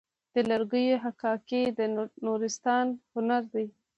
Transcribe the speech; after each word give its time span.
د 0.33 0.35
لرګیو 0.49 1.01
حکاکي 1.03 1.61
د 1.77 1.79
نورستان 2.25 2.85
هنر 3.13 3.43
دی. 3.53 3.67